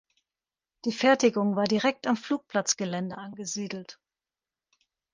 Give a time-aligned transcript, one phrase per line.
[0.85, 3.99] Die Fertigung war direkt am Flugplatzgelände angesiedelt.